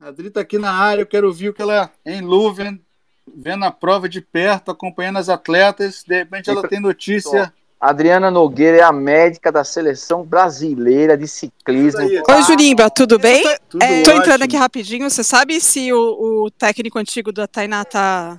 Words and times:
A 0.00 0.08
Adri 0.08 0.28
está 0.28 0.40
aqui 0.40 0.56
na 0.56 0.72
área, 0.72 1.02
eu 1.02 1.06
quero 1.06 1.26
ouvir 1.26 1.50
o 1.50 1.52
que 1.52 1.60
ela 1.60 1.90
é 2.06 2.14
em 2.14 2.26
Leuven, 2.26 2.80
vendo 3.36 3.66
a 3.66 3.70
prova 3.70 4.08
de 4.08 4.22
perto, 4.22 4.70
acompanhando 4.70 5.18
as 5.18 5.28
atletas. 5.28 6.02
De 6.08 6.16
repente 6.16 6.48
ela 6.48 6.66
tem 6.66 6.80
notícia. 6.80 7.52
Adriana 7.78 8.30
Nogueira 8.30 8.78
é 8.78 8.82
a 8.82 8.92
médica 8.92 9.52
da 9.52 9.62
seleção 9.62 10.22
brasileira 10.22 11.18
de 11.18 11.28
ciclismo. 11.28 12.00
Oi, 12.00 12.42
Jurimba, 12.46 12.88
tudo 12.88 13.18
bem? 13.18 13.44
Tudo 13.68 13.82
É, 13.82 14.02
tô 14.02 14.12
entrando 14.12 14.42
aqui 14.42 14.56
rapidinho. 14.56 15.08
Você 15.08 15.22
sabe 15.22 15.60
se 15.60 15.92
o, 15.92 16.44
o 16.44 16.50
técnico 16.50 16.98
antigo 16.98 17.30
da 17.30 17.46
Tainá 17.46 17.84
tá, 17.84 18.38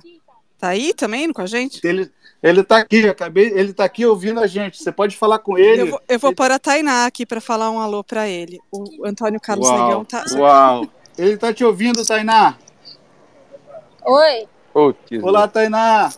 tá 0.58 0.68
aí 0.68 0.92
também 0.92 1.32
com 1.32 1.42
a 1.42 1.46
gente? 1.46 1.80
Ele, 1.84 2.10
ele 2.42 2.64
tá 2.64 2.78
aqui, 2.78 3.08
acabei, 3.08 3.52
ele 3.54 3.72
tá 3.72 3.84
aqui 3.84 4.04
ouvindo 4.04 4.40
a 4.40 4.48
gente. 4.48 4.82
Você 4.82 4.90
pode 4.90 5.16
falar 5.16 5.38
com 5.38 5.56
ele. 5.56 5.82
Eu 5.82 5.86
vou, 5.86 6.00
eu 6.08 6.18
vou 6.18 6.34
pôr 6.34 6.50
a 6.50 6.58
Tainá 6.58 7.06
aqui 7.06 7.24
para 7.24 7.40
falar 7.40 7.70
um 7.70 7.78
alô 7.78 8.02
para 8.02 8.28
ele. 8.28 8.58
O 8.72 9.06
Antônio 9.06 9.40
Carlos 9.40 9.68
Uau, 9.68 9.78
Negão 9.78 10.04
tá. 10.04 10.24
uau. 10.36 10.88
Ele 11.16 11.36
tá 11.36 11.52
te 11.52 11.64
ouvindo, 11.64 12.04
Tainá. 12.04 12.56
Oi, 14.04 14.48
Putz, 14.72 15.22
Olá, 15.22 15.46
Tainá. 15.46 16.10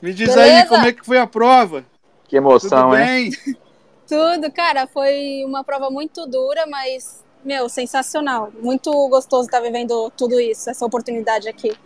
Me 0.00 0.12
diz 0.14 0.34
Beleza? 0.34 0.60
aí 0.62 0.66
como 0.66 0.86
é 0.86 0.92
que 0.92 1.04
foi 1.04 1.18
a 1.18 1.26
prova. 1.26 1.84
que 2.26 2.36
emoção, 2.36 2.90
Tudo 2.90 2.96
hein? 2.96 3.30
bem? 3.30 3.56
tudo, 4.08 4.50
cara, 4.52 4.86
foi 4.86 5.44
uma 5.44 5.62
prova 5.62 5.90
muito 5.90 6.26
dura, 6.26 6.66
mas, 6.66 7.22
meu, 7.44 7.68
sensacional. 7.68 8.50
Muito 8.60 8.90
gostoso 9.08 9.44
estar 9.46 9.60
vivendo 9.60 10.10
tudo 10.16 10.40
isso, 10.40 10.70
essa 10.70 10.86
oportunidade 10.86 11.48
aqui. 11.48 11.76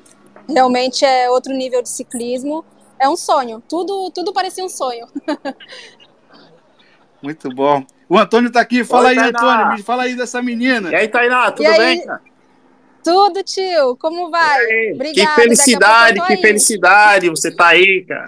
Realmente 0.48 1.04
é 1.04 1.28
outro 1.28 1.52
nível 1.52 1.82
de 1.82 1.88
ciclismo. 1.88 2.64
É 2.98 3.08
um 3.08 3.16
sonho, 3.16 3.60
tudo, 3.68 4.10
tudo 4.14 4.32
parecia 4.32 4.64
um 4.64 4.68
sonho. 4.68 5.08
Muito 7.20 7.48
bom. 7.54 7.84
O 8.12 8.18
Antônio 8.18 8.52
tá 8.52 8.60
aqui. 8.60 8.84
Fala 8.84 9.08
Oi, 9.08 9.18
aí, 9.18 9.32
Tainá. 9.32 9.38
Antônio. 9.38 9.76
Me 9.76 9.82
fala 9.82 10.02
aí 10.02 10.14
dessa 10.14 10.42
menina. 10.42 10.90
E 10.90 10.94
aí, 10.94 11.08
Tainá, 11.08 11.50
tudo 11.50 11.62
E 11.62 11.66
aí? 11.66 11.78
bem? 11.78 12.04
cara? 12.04 12.20
Tudo, 13.02 13.42
tio, 13.42 13.96
como 13.96 14.30
vai? 14.30 14.92
Obrigada, 14.92 15.34
que 15.34 15.40
felicidade, 15.42 16.20
que 16.26 16.32
aí. 16.34 16.40
felicidade 16.42 17.30
você 17.30 17.50
tá 17.50 17.68
aí, 17.68 18.04
cara. 18.06 18.26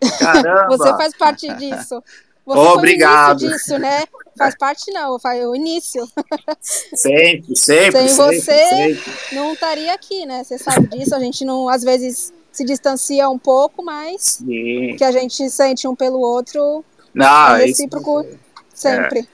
Caramba. 0.18 0.66
Você 0.78 0.88
faz 0.96 1.14
parte 1.14 1.46
disso. 1.56 2.02
Você 2.46 2.58
foi 2.58 2.68
obrigado. 2.68 3.40
o 3.40 3.44
início 3.44 3.58
disso, 3.58 3.78
né? 3.78 4.04
Faz 4.38 4.56
parte 4.56 4.90
não, 4.92 5.18
faz 5.18 5.44
o 5.44 5.54
início. 5.54 6.02
Sempre, 6.62 7.54
sempre, 7.54 7.92
Sem 7.92 8.08
sempre, 8.08 8.40
você- 8.40 8.68
sempre. 8.68 9.12
Não 9.32 9.52
estaria 9.52 9.92
aqui, 9.92 10.24
né? 10.24 10.42
Você 10.42 10.56
sabe 10.56 10.86
disso, 10.88 11.14
a 11.14 11.18
gente 11.20 11.44
não, 11.44 11.68
às 11.68 11.82
vezes, 11.82 12.32
se 12.50 12.64
distancia 12.64 13.28
um 13.28 13.38
pouco, 13.38 13.84
mas 13.84 14.38
Sim. 14.44 14.94
que 14.96 15.04
a 15.04 15.12
gente 15.12 15.50
sente 15.50 15.86
um 15.86 15.94
pelo 15.94 16.18
outro 16.20 16.82
Não, 17.14 17.56
é 17.56 17.66
isso, 17.68 17.82
sempre. 18.76 19.28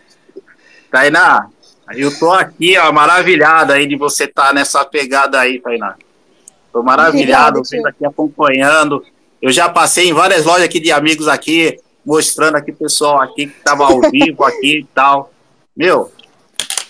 Tainá, 0.90 1.48
eu 1.94 2.16
tô 2.18 2.30
aqui, 2.30 2.78
ó, 2.78 2.92
maravilhado 2.92 3.72
aí 3.72 3.86
de 3.86 3.96
você 3.96 4.24
estar 4.24 4.54
nessa 4.54 4.84
pegada 4.84 5.40
aí, 5.40 5.60
Tainá. 5.60 5.96
Tô 6.72 6.82
maravilhado, 6.82 7.58
Obrigada, 7.58 7.68
vendo 7.70 7.86
aqui 7.86 8.06
acompanhando. 8.06 9.04
Eu 9.40 9.52
já 9.52 9.68
passei 9.68 10.08
em 10.08 10.12
várias 10.12 10.44
lojas 10.44 10.64
aqui 10.64 10.80
de 10.80 10.92
amigos 10.92 11.28
aqui, 11.28 11.78
mostrando 12.04 12.56
aqui 12.56 12.70
o 12.70 12.76
pessoal 12.76 13.20
aqui 13.20 13.48
que 13.48 13.60
tava 13.60 13.84
ao 13.84 14.00
vivo 14.10 14.44
aqui 14.44 14.78
e 14.78 14.84
tal. 14.94 15.32
Meu, 15.76 16.10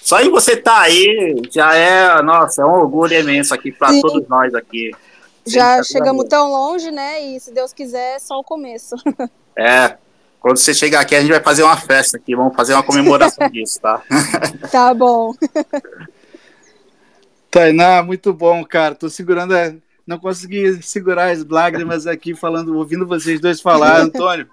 só 0.03 0.21
em 0.21 0.31
você 0.31 0.57
tá 0.57 0.81
aí 0.81 1.41
já 1.51 1.75
é, 1.75 2.21
nossa, 2.23 2.63
é 2.63 2.65
um 2.65 2.73
orgulho 2.73 3.19
imenso 3.19 3.55
aqui 3.55 3.73
para 3.73 4.01
todos 4.01 4.29
nós 4.29 4.55
aqui. 4.55 4.93
Já 5.47 5.83
chegamos 5.83 6.27
tão 6.29 6.51
longe, 6.51 6.91
né? 6.91 7.21
E 7.21 7.41
se 7.41 7.53
Deus 7.53 7.73
quiser, 7.73 8.17
é 8.17 8.19
só 8.19 8.39
o 8.39 8.45
começo. 8.45 8.95
É, 9.55 9.99
quando 10.43 10.57
você 10.59 10.75
chegar 10.75 11.01
aqui, 11.01 11.15
a 11.15 11.21
gente 11.21 11.31
vai 11.31 11.41
fazer 11.43 11.63
uma 11.63 11.77
festa 11.77 12.17
aqui, 12.19 12.35
vamos 12.37 12.55
fazer 12.55 12.75
uma 12.75 12.83
comemoração 12.83 13.49
disso, 13.51 13.81
tá? 13.81 14.03
Tá 14.71 14.93
bom. 14.93 15.33
Tainá, 17.51 18.03
muito 18.03 18.33
bom, 18.33 18.65
cara. 18.65 18.95
Tô 18.95 19.09
segurando. 19.09 19.55
a- 19.55 19.73
Não 20.07 20.19
consegui 20.19 20.83
segurar 20.83 21.31
as 21.31 21.45
lágrimas 21.47 22.07
aqui, 22.09 22.35
falando, 22.35 22.77
ouvindo 22.77 23.07
vocês 23.07 23.41
dois 23.41 23.61
falar, 23.61 24.01
Antônio. 24.01 24.49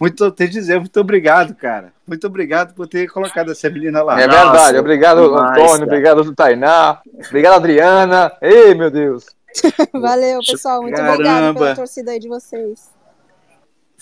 Muito, 0.00 0.30
tenho 0.30 0.50
que 0.50 0.58
dizer, 0.58 0.78
muito 0.78 0.98
obrigado, 1.00 1.54
cara. 1.54 1.92
Muito 2.06 2.26
obrigado 2.26 2.74
por 2.74 2.86
ter 2.86 3.06
colocado 3.08 3.50
essa 3.52 3.68
menina 3.70 4.02
lá. 4.02 4.20
É 4.20 4.26
Nossa, 4.26 4.42
verdade. 4.44 4.78
Obrigado, 4.78 5.22
demais, 5.22 5.50
Antônio. 5.50 5.68
cara. 5.70 5.84
Obrigado, 5.84 6.34
Tainá. 6.34 7.00
Obrigado, 7.28 7.54
Adriana. 7.54 8.32
Ei, 8.42 8.74
meu 8.74 8.90
Deus. 8.90 9.24
Valeu, 9.92 10.40
pessoal. 10.40 10.82
Muito 10.82 10.96
Caramba. 10.96 11.14
obrigada 11.14 11.54
pela 11.54 11.74
torcida 11.74 12.10
aí 12.12 12.18
de 12.18 12.28
vocês. 12.28 12.90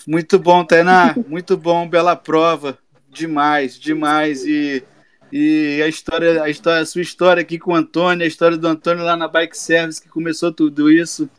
Muito 0.07 0.37
bom, 0.37 0.63
Tainá. 0.63 1.15
Muito 1.27 1.57
bom, 1.57 1.87
bela 1.87 2.15
prova. 2.15 2.77
Demais, 3.09 3.79
demais. 3.79 4.45
E, 4.45 4.83
e 5.31 5.81
a 5.83 5.87
história, 5.87 6.43
a 6.43 6.49
história, 6.49 6.81
a 6.81 6.85
sua 6.85 7.01
história 7.01 7.41
aqui 7.41 7.57
com 7.57 7.71
o 7.71 7.75
Antônio, 7.75 8.23
a 8.23 8.27
história 8.27 8.57
do 8.57 8.67
Antônio 8.67 9.03
lá 9.03 9.15
na 9.15 9.27
Bike 9.27 9.57
Service, 9.57 10.01
que 10.01 10.09
começou 10.09 10.51
tudo 10.51 10.91
isso, 10.91 11.29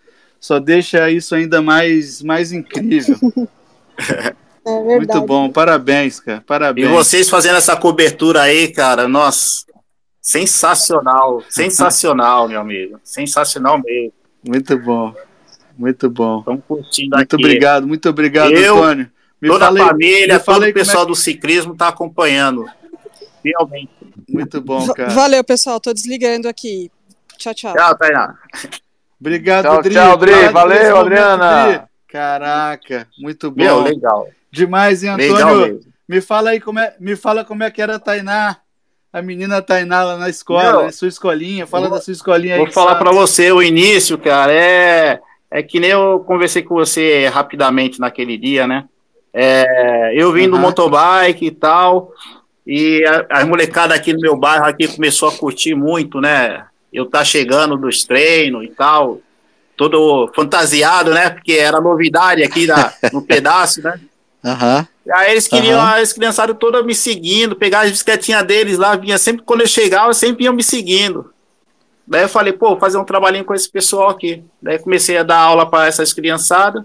só 0.41 0.59
deixa 0.59 1.11
isso 1.11 1.35
ainda 1.35 1.63
mais, 1.63 2.23
mais 2.23 2.53
incrível. 2.53 3.17
É 4.67 4.83
verdade. 4.83 4.97
Muito 4.97 5.21
bom, 5.23 5.49
parabéns, 5.49 6.19
cara. 6.19 6.39
E 6.39 6.41
Parabéns. 6.41 6.89
vocês 6.89 7.31
fazendo 7.31 7.55
essa 7.55 7.77
cobertura 7.77 8.43
aí, 8.43 8.67
cara, 8.67 9.07
nossa, 9.07 9.65
sensacional, 10.21 11.41
sensacional, 11.49 12.49
meu 12.49 12.61
amigo, 12.61 12.99
sensacional 13.05 13.81
mesmo. 13.81 14.13
Muito 14.45 14.77
bom. 14.77 15.15
Muito 15.77 16.09
bom. 16.11 16.39
Estamos 16.41 16.63
curtindo 16.67 17.17
Muito 17.17 17.37
aqui. 17.37 17.45
obrigado, 17.45 17.87
muito 17.87 18.09
obrigado, 18.09 18.53
Eu, 18.53 18.77
Antônio. 18.79 19.11
Me 19.41 19.49
Toda 19.49 19.67
fala 19.67 19.79
aí- 19.79 19.83
a 19.85 19.89
família, 19.89 20.41
todo 20.41 20.63
o 20.63 20.65
é 20.65 20.73
pessoal 20.73 21.05
do 21.07 21.15
ciclismo 21.15 21.73
está 21.75 21.89
acompanhando. 21.89 22.65
Realmente. 23.45 23.91
Muito 24.29 24.61
bom, 24.61 24.87
cara. 24.93 25.11
Valeu, 25.11 25.45
pessoal. 25.45 25.79
Tô 25.79 25.93
desligando 25.93 26.49
aqui. 26.49 26.91
Tchau, 27.37 27.55
tchau. 27.55 27.75
Tchau, 27.75 27.97
Tainá. 27.99 28.35
Obrigado, 29.21 29.65
Tchau, 29.65 29.83
Dri. 29.83 29.95
tchau, 29.95 30.17
Dri. 30.17 30.33
Valeu, 30.49 30.79
momento, 30.79 30.97
Adriana. 30.97 31.67
Dri. 31.69 31.81
Caraca, 32.09 33.07
muito 33.19 33.51
bom. 33.51 33.63
Meu, 33.63 33.83
legal. 33.83 34.29
Demais, 34.51 35.05
hein, 35.05 35.15
Legal 35.17 35.37
Antônio? 35.49 35.75
mesmo. 35.75 35.93
Me 36.09 36.21
fala 36.21 36.51
aí 36.51 36.61
como 36.61 36.79
é, 36.79 36.95
me 36.99 37.15
fala 37.17 37.45
como 37.45 37.63
é 37.63 37.71
que 37.71 37.83
era 37.83 37.97
a 37.97 37.99
Tainá, 37.99 38.57
a 39.13 39.21
menina 39.21 39.61
Tainá 39.61 40.03
lá 40.05 40.17
na 40.17 40.29
escola, 40.29 40.73
Meu, 40.73 40.83
na 40.85 40.93
sua 40.93 41.09
escolinha. 41.09 41.67
Fala 41.67 41.89
vou- 41.89 41.99
da 41.99 42.03
sua 42.03 42.13
escolinha 42.13 42.55
aí. 42.55 42.61
Vou 42.61 42.71
falar 42.73 42.95
para 42.97 43.11
você, 43.13 43.53
o 43.53 43.63
início, 43.63 44.17
cara, 44.17 44.53
é, 44.53 45.21
é 45.51 45.63
que 45.63 45.81
nem 45.81 45.91
eu 45.91 46.21
conversei 46.21 46.63
com 46.63 46.75
você 46.75 47.29
rapidamente 47.29 48.01
naquele 48.01 48.37
dia, 48.37 48.67
né? 48.67 48.85
É, 49.33 50.13
eu 50.15 50.33
vim 50.33 50.49
do 50.49 50.57
Aham. 50.57 50.63
motobike 50.63 51.47
e 51.47 51.51
tal, 51.51 52.11
e 52.67 53.05
a, 53.05 53.43
a 53.43 53.47
molecada 53.47 53.95
aqui 53.95 54.13
no 54.13 54.21
meu 54.21 54.37
bairro 54.37 54.65
aqui 54.65 54.89
começou 54.89 55.29
a 55.29 55.33
curtir 55.37 55.75
muito, 55.75 56.21
né? 56.21 56.65
Eu 56.93 57.07
tá 57.07 57.25
chegando 57.25 57.77
dos 57.77 58.05
treinos 58.05 58.65
e 58.65 58.69
tal, 58.69 59.21
todo 59.77 60.31
fantasiado, 60.35 61.13
né? 61.13 61.31
Porque 61.31 61.53
era 61.53 61.81
novidade 61.81 62.43
aqui 62.43 62.67
na, 62.67 62.93
no 63.13 63.23
pedaço, 63.27 63.83
né? 63.83 64.01
E 65.05 65.13
Aí 65.13 65.31
eles 65.31 65.47
queriam, 65.47 65.79
Aham. 65.79 66.01
as 66.01 66.13
criançadas 66.13 66.57
todas 66.59 66.85
me 66.85 66.95
seguindo, 66.95 67.55
pegar 67.55 67.81
as 67.83 67.91
bicicletinhas 67.91 68.45
deles 68.45 68.79
lá, 68.79 68.97
vinha 68.97 69.19
sempre 69.19 69.45
quando 69.45 69.61
eu 69.61 69.69
chegava, 69.69 70.13
sempre 70.13 70.45
iam 70.45 70.55
me 70.55 70.63
seguindo. 70.63 71.31
Daí 72.07 72.23
eu 72.23 72.29
falei, 72.29 72.53
pô, 72.53 72.77
fazer 72.77 72.99
um 72.99 73.05
trabalhinho 73.05 73.45
com 73.45 73.55
esse 73.55 73.69
pessoal 73.69 74.11
aqui. 74.11 74.45
Daí 74.63 74.79
comecei 74.79 75.19
a 75.19 75.23
dar 75.23 75.39
aula 75.39 75.69
para 75.69 75.87
essas 75.87 76.13
criançadas. 76.13 76.85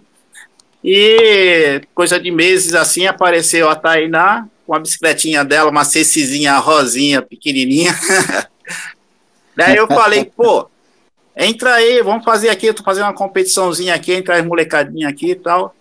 E 0.84 1.82
coisa 1.94 2.20
de 2.20 2.32
meses 2.32 2.74
assim 2.74 3.06
apareceu 3.06 3.70
a 3.70 3.76
Tainá 3.76 4.48
com 4.66 4.74
a 4.74 4.80
bicicletinha 4.80 5.44
dela, 5.44 5.70
uma 5.70 5.84
cecizinha 5.84 6.58
rosinha, 6.58 7.22
pequenininha. 7.22 7.94
Daí 9.56 9.76
eu 9.76 9.86
falei, 9.86 10.26
pô, 10.26 10.70
entra 11.36 11.76
aí, 11.76 12.02
vamos 12.02 12.24
fazer 12.24 12.50
aqui, 12.50 12.68
eu 12.68 12.74
tô 12.74 12.82
fazendo 12.82 13.04
uma 13.04 13.14
competiçãozinha 13.14 13.94
aqui, 13.94 14.14
entra 14.14 14.38
as 14.38 14.46
molecadinhas 14.46 15.12
aqui 15.12 15.32
e 15.32 15.36
tal. 15.36 15.76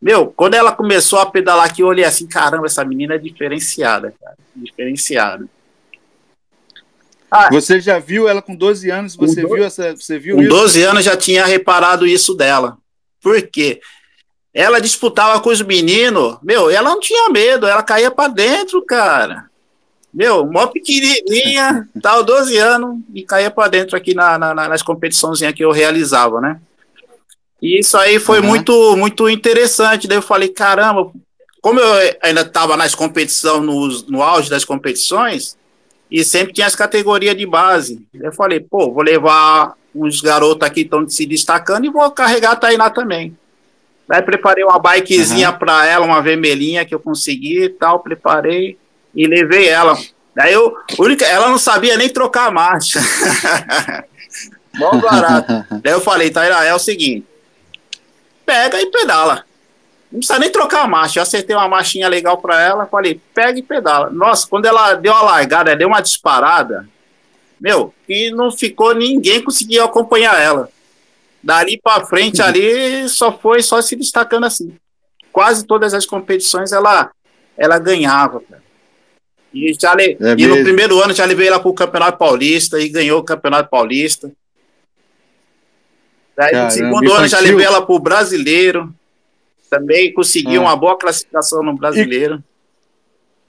Meu, 0.00 0.28
quando 0.28 0.54
ela 0.54 0.72
começou 0.72 1.18
a 1.18 1.26
pedalar 1.26 1.66
aqui, 1.66 1.82
eu 1.82 1.86
olhei 1.86 2.04
assim, 2.04 2.26
caramba, 2.26 2.66
essa 2.66 2.84
menina 2.84 3.14
é 3.14 3.18
diferenciada, 3.18 4.14
cara. 4.20 4.36
Diferenciada. 4.54 5.46
Você 7.50 7.80
já 7.80 7.98
viu 7.98 8.28
ela 8.28 8.40
com 8.42 8.54
12 8.54 8.90
anos? 8.90 9.16
Você 9.16 9.42
viu 9.46 9.64
essa? 9.64 9.94
Você 9.96 10.18
viu 10.18 10.36
Com 10.36 10.42
isso? 10.42 10.50
12 10.50 10.82
anos 10.82 11.04
já 11.04 11.16
tinha 11.16 11.44
reparado 11.46 12.06
isso 12.06 12.34
dela. 12.34 12.76
Por 13.22 13.40
quê? 13.42 13.80
Ela 14.54 14.80
disputava 14.80 15.38
com 15.40 15.50
os 15.50 15.60
meninos, 15.60 16.38
meu, 16.42 16.70
ela 16.70 16.88
não 16.90 16.98
tinha 17.00 17.28
medo, 17.28 17.66
ela 17.66 17.82
caía 17.82 18.10
pra 18.10 18.26
dentro, 18.28 18.80
cara. 18.82 19.44
Meu, 20.14 20.46
mó 20.46 20.66
pequenininha, 20.66 21.86
tal, 22.00 22.24
12 22.24 22.56
anos, 22.56 22.98
e 23.14 23.22
caía 23.22 23.50
pra 23.50 23.68
dentro 23.68 23.96
aqui 23.96 24.14
na, 24.14 24.38
na- 24.38 24.54
nas 24.54 24.82
competições 24.82 25.40
que 25.54 25.62
eu 25.62 25.70
realizava, 25.72 26.40
né? 26.40 26.58
E 27.60 27.80
isso 27.80 27.96
aí 27.98 28.18
foi 28.18 28.40
Uhum. 28.40 28.46
muito, 28.46 28.96
muito 28.96 29.28
interessante. 29.28 30.06
Daí 30.08 30.16
eu 30.18 30.22
falei, 30.22 30.48
caramba, 30.48 31.10
como 31.60 31.80
eu 31.80 32.16
ainda 32.22 32.40
estava 32.42 32.76
nas 32.76 32.94
competições, 32.94 33.62
no, 33.62 33.88
no 34.10 34.22
auge 34.22 34.48
das 34.48 34.64
competições, 34.64 35.56
e 36.10 36.24
sempre 36.24 36.52
tinha 36.52 36.66
as 36.66 36.76
categorias 36.76 37.36
de 37.36 37.46
base. 37.46 38.06
Eu 38.14 38.32
falei, 38.32 38.60
pô, 38.60 38.92
vou 38.92 39.02
levar 39.02 39.74
uns 39.94 40.20
garotos 40.20 40.66
aqui 40.66 40.82
que 40.82 40.86
estão 40.86 41.08
se 41.08 41.26
destacando 41.26 41.86
e 41.86 41.90
vou 41.90 42.10
carregar 42.10 42.52
a 42.52 42.56
Tainá 42.56 42.90
também. 42.90 43.36
Daí 44.08 44.22
preparei 44.22 44.62
uma 44.62 44.78
bikezinha 44.78 45.52
para 45.52 45.86
ela, 45.86 46.06
uma 46.06 46.22
vermelhinha 46.22 46.84
que 46.84 46.94
eu 46.94 47.00
consegui 47.00 47.64
e 47.64 47.68
tal, 47.68 48.00
preparei 48.00 48.78
e 49.14 49.26
levei 49.26 49.68
ela 49.68 49.96
Daí 50.36 50.52
eu, 50.52 50.76
única, 50.98 51.24
ela 51.24 51.48
não 51.48 51.56
sabia 51.56 51.96
nem 51.96 52.10
trocar 52.10 52.48
a 52.48 52.50
marcha. 52.50 53.00
Mó 54.76 54.90
barato. 55.00 55.64
Daí 55.82 55.94
eu 55.94 56.00
falei, 56.02 56.30
Taira, 56.30 56.62
é 56.62 56.74
o 56.74 56.78
seguinte, 56.78 57.26
pega 58.44 58.78
e 58.78 58.90
pedala. 58.90 59.45
Não 60.16 60.20
precisa 60.20 60.38
nem 60.38 60.50
trocar 60.50 60.84
a 60.84 60.88
marcha. 60.88 61.18
Eu 61.18 61.22
acertei 61.24 61.54
uma 61.54 61.68
marchinha 61.68 62.08
legal 62.08 62.38
para 62.38 62.58
ela, 62.58 62.86
falei, 62.86 63.20
pega 63.34 63.58
e 63.58 63.62
pedala. 63.62 64.08
Nossa, 64.08 64.48
quando 64.48 64.64
ela 64.64 64.94
deu 64.94 65.12
a 65.12 65.20
largada, 65.20 65.76
deu 65.76 65.88
uma 65.88 66.00
disparada, 66.00 66.88
meu, 67.60 67.92
e 68.08 68.30
não 68.30 68.50
ficou 68.50 68.94
ninguém 68.94 69.42
conseguiu 69.42 69.84
acompanhar 69.84 70.40
ela. 70.40 70.70
Dali 71.42 71.78
para 71.78 72.06
frente 72.06 72.40
ali 72.40 73.06
só 73.10 73.30
foi 73.30 73.62
só 73.62 73.82
se 73.82 73.94
destacando 73.94 74.46
assim. 74.46 74.74
Quase 75.30 75.66
todas 75.66 75.92
as 75.92 76.06
competições 76.06 76.72
ela 76.72 77.10
ela 77.54 77.78
ganhava. 77.78 78.40
Cara. 78.40 78.62
E, 79.52 79.76
já 79.78 79.92
le... 79.94 80.16
É 80.18 80.34
e 80.38 80.46
no 80.46 80.62
primeiro 80.62 80.98
ano 81.02 81.12
já 81.12 81.26
levei 81.26 81.48
ela 81.48 81.60
para 81.60 81.68
o 81.68 81.74
Campeonato 81.74 82.16
Paulista 82.16 82.80
e 82.80 82.88
ganhou 82.88 83.20
o 83.20 83.24
Campeonato 83.24 83.68
Paulista. 83.68 84.32
Daí 86.34 86.52
Caramba, 86.52 86.64
no 86.64 86.70
segundo 86.70 87.12
ano 87.12 87.28
já 87.28 87.38
levei 87.38 87.66
ela 87.66 87.82
para 87.84 87.94
o 87.94 87.98
Brasileiro. 87.98 88.94
Também 89.70 90.12
consegui 90.12 90.56
ah. 90.56 90.60
uma 90.60 90.76
boa 90.76 90.96
classificação 90.96 91.62
no 91.62 91.74
Brasileiro. 91.74 92.42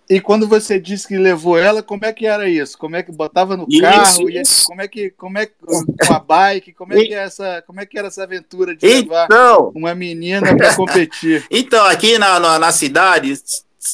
E, 0.09 0.15
e, 0.15 0.21
quando 0.21 0.47
você 0.47 0.79
disse 0.79 1.07
que 1.07 1.17
levou 1.17 1.57
ela, 1.57 1.83
como 1.83 2.05
é 2.05 2.13
que 2.13 2.25
era 2.25 2.49
isso? 2.49 2.77
Como 2.77 2.95
é 2.95 3.03
que 3.03 3.11
botava 3.11 3.57
no 3.57 3.65
isso, 3.69 3.81
carro? 3.81 4.29
Isso. 4.29 4.67
como 4.67 4.81
é 4.81 4.87
que 4.87 5.09
como 5.11 5.37
é 5.37 5.45
com 5.45 6.13
a 6.13 6.19
bike? 6.19 6.73
Como 6.73 6.93
é 6.93 7.03
que 7.03 7.13
é 7.13 7.23
essa 7.23 7.63
como 7.67 7.79
é 7.79 7.85
que 7.85 7.97
era 7.97 8.07
essa 8.07 8.23
aventura 8.23 8.75
de 8.75 8.87
levar 8.87 9.25
então, 9.25 9.71
uma 9.75 9.93
menina 9.93 10.55
para 10.55 10.75
competir? 10.75 11.45
então 11.51 11.85
aqui 11.85 12.17
na, 12.17 12.39
na, 12.39 12.57
na 12.57 12.71
cidade 12.71 13.33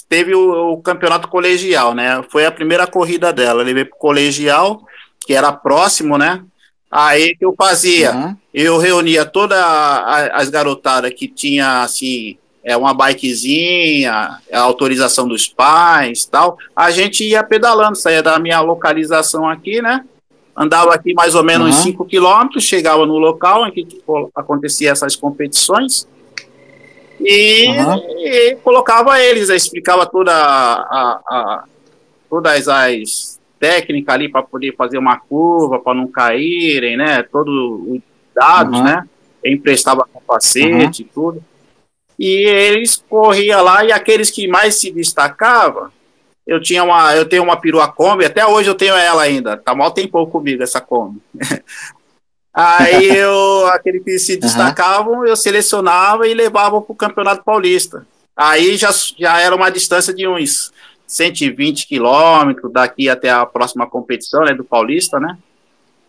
teve 0.07 0.33
o, 0.33 0.73
o, 0.73 0.81
campeonato 0.81 1.27
colegial, 1.27 1.93
né? 1.93 2.23
Foi 2.29 2.45
a 2.45 2.51
primeira 2.51 2.87
corrida 2.87 3.31
dela. 3.31 3.61
Eu 3.61 3.65
levei 3.65 3.85
pro 3.85 3.97
colegial, 3.97 4.85
que 5.25 5.33
era 5.33 5.51
próximo, 5.51 6.17
né? 6.17 6.43
Aí 6.95 7.35
que 7.35 7.43
eu 7.43 7.55
fazia, 7.57 8.13
uhum. 8.13 8.37
eu 8.53 8.77
reunia 8.77 9.25
toda 9.25 9.59
a, 9.59 10.39
as 10.39 10.47
garotadas 10.47 11.11
que 11.11 11.27
tinha 11.27 11.81
assim, 11.81 12.37
é 12.63 12.77
uma 12.77 12.93
bikezinha, 12.93 14.37
a 14.51 14.59
autorização 14.59 15.27
dos 15.27 15.47
pais, 15.47 16.23
tal. 16.23 16.55
A 16.75 16.91
gente 16.91 17.23
ia 17.23 17.43
pedalando, 17.43 17.95
saía 17.95 18.21
da 18.21 18.37
minha 18.37 18.61
localização 18.61 19.49
aqui, 19.49 19.81
né? 19.81 20.05
Andava 20.55 20.93
aqui 20.93 21.15
mais 21.15 21.33
ou 21.33 21.43
menos 21.43 21.77
uhum. 21.77 21.81
5 21.81 22.05
quilômetros, 22.05 22.63
chegava 22.63 23.07
no 23.07 23.17
local 23.17 23.65
em 23.65 23.71
que 23.71 23.83
tipo, 23.83 24.29
acontecia 24.35 24.91
essas 24.91 25.15
competições 25.15 26.07
e, 27.19 27.69
uhum. 27.69 28.19
e 28.19 28.55
colocava 28.57 29.19
eles, 29.19 29.49
explicava 29.49 30.05
toda 30.05 30.31
a, 30.31 31.19
a, 31.27 31.63
todas 32.29 32.67
as 32.67 33.41
técnicas 33.63 34.13
ali 34.13 34.27
para 34.27 34.43
poder 34.43 34.75
fazer 34.75 34.97
uma 34.97 35.17
curva, 35.17 35.79
para 35.79 35.93
não 35.93 36.05
caírem, 36.05 36.97
né? 36.97 37.23
Todos 37.23 37.53
os 37.87 38.01
dados, 38.35 38.77
uhum. 38.77 38.83
né? 38.83 39.07
Emprestava 39.45 40.05
capacete 40.13 41.03
e 41.03 41.05
tudo. 41.05 41.41
E 42.19 42.45
eles 42.45 43.01
corriam 43.09 43.63
lá, 43.63 43.85
e 43.85 43.91
aqueles 43.93 44.29
que 44.29 44.49
mais 44.49 44.75
se 44.75 44.91
destacavam, 44.91 45.89
eu 46.45 46.61
tinha 46.61 46.83
uma, 46.83 47.15
eu 47.15 47.25
tenho 47.25 47.41
uma 47.41 47.55
perua 47.55 47.87
Kombi, 47.87 48.25
até 48.25 48.45
hoje 48.45 48.69
eu 48.69 48.75
tenho 48.75 48.95
ela 48.95 49.23
ainda, 49.23 49.55
tá 49.55 49.73
mal 49.73 49.91
tem 49.91 50.07
pouco 50.07 50.33
comigo 50.33 50.61
essa 50.61 50.81
Kombi. 50.81 51.21
Aí 52.53 53.15
eu, 53.15 53.67
aquele 53.67 54.01
que 54.01 54.19
se 54.19 54.35
destacavam, 54.35 55.19
uhum. 55.19 55.25
eu 55.25 55.37
selecionava 55.37 56.27
e 56.27 56.33
levava 56.33 56.81
para 56.81 56.91
o 56.91 56.95
Campeonato 56.95 57.43
Paulista. 57.43 58.05
Aí 58.35 58.75
já, 58.77 58.91
já 59.17 59.39
era 59.39 59.55
uma 59.55 59.71
distância 59.71 60.13
de 60.13 60.27
uns 60.27 60.72
120 61.13 61.87
quilômetros 61.87 62.73
daqui 62.73 63.07
até 63.07 63.29
a 63.29 63.45
próxima 63.45 63.85
competição, 63.85 64.43
né, 64.43 64.53
do 64.53 64.63
Paulista, 64.63 65.19
né? 65.19 65.37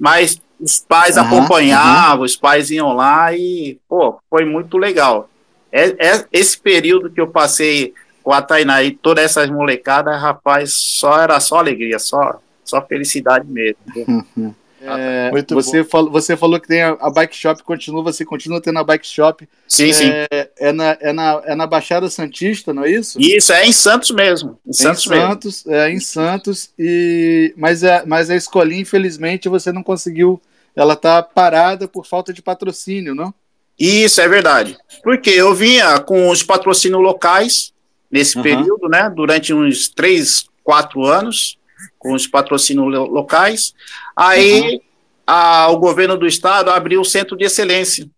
Mas 0.00 0.40
os 0.58 0.80
pais 0.80 1.16
uhum, 1.16 1.24
acompanhavam, 1.24 2.20
uhum. 2.20 2.24
os 2.24 2.36
pais 2.36 2.70
iam 2.70 2.94
lá 2.94 3.34
e, 3.34 3.78
pô, 3.86 4.18
foi 4.30 4.46
muito 4.46 4.78
legal. 4.78 5.28
É, 5.70 5.88
é, 5.98 6.24
esse 6.32 6.58
período 6.58 7.10
que 7.10 7.20
eu 7.20 7.28
passei 7.28 7.92
com 8.22 8.32
a 8.32 8.40
Tainá 8.40 8.82
e 8.82 8.92
todas 8.92 9.24
essas 9.24 9.50
molecadas, 9.50 10.18
rapaz, 10.20 10.72
só 10.72 11.20
era 11.20 11.38
só 11.38 11.58
alegria, 11.58 11.98
só, 11.98 12.40
só 12.64 12.80
felicidade 12.80 13.46
mesmo. 13.46 14.56
É, 14.86 15.30
você, 15.50 15.82
falou, 15.82 16.10
você 16.10 16.36
falou 16.36 16.60
que 16.60 16.68
tem 16.68 16.82
a, 16.82 16.90
a, 17.00 17.10
bike 17.10 17.34
shop, 17.34 17.62
continua, 17.62 18.02
você 18.02 18.24
continua 18.24 18.60
tendo 18.60 18.78
a 18.78 18.84
bike 18.84 19.06
shop. 19.06 19.48
Sim, 19.66 19.90
é, 19.90 19.92
sim. 19.92 20.10
É 20.58 20.72
na, 20.72 20.96
é, 21.00 21.12
na, 21.12 21.42
é 21.44 21.54
na 21.54 21.66
Baixada 21.66 22.08
Santista, 22.10 22.74
não 22.74 22.84
é 22.84 22.90
isso? 22.90 23.18
Isso, 23.20 23.52
é 23.52 23.66
em 23.66 23.72
Santos 23.72 24.10
mesmo. 24.10 24.58
Em 24.66 24.72
Santos, 24.72 25.06
em 25.06 25.08
Santos 25.08 25.64
mesmo. 25.64 25.80
é 25.80 25.90
em 25.90 26.00
Santos. 26.00 26.70
E, 26.78 27.54
mas, 27.56 27.82
é, 27.82 28.04
mas 28.06 28.28
a 28.28 28.36
escolinha, 28.36 28.82
infelizmente, 28.82 29.48
você 29.48 29.72
não 29.72 29.82
conseguiu. 29.82 30.40
Ela 30.76 30.96
tá 30.96 31.22
parada 31.22 31.88
por 31.88 32.04
falta 32.04 32.32
de 32.32 32.42
patrocínio, 32.42 33.14
não? 33.14 33.32
Isso, 33.78 34.20
é 34.20 34.28
verdade. 34.28 34.76
Porque 35.02 35.30
eu 35.30 35.54
vinha 35.54 35.98
com 36.00 36.28
os 36.28 36.42
patrocínios 36.42 37.00
locais 37.00 37.72
nesse 38.10 38.36
uhum. 38.36 38.42
período, 38.42 38.88
né? 38.88 39.10
Durante 39.14 39.54
uns 39.54 39.88
três, 39.88 40.46
quatro 40.62 41.04
anos 41.04 41.56
com 41.98 42.12
os 42.12 42.26
patrocínios 42.26 42.86
locais. 43.10 43.74
Aí 44.16 44.60
uhum. 44.60 44.80
a, 45.26 45.68
o 45.70 45.78
governo 45.78 46.16
do 46.16 46.26
estado 46.26 46.70
abriu 46.70 47.00
o 47.00 47.04
centro 47.04 47.36
de 47.36 47.44
excelência. 47.44 48.08